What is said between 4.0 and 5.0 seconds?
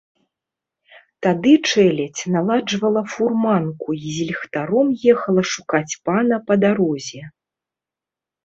і з ліхтаром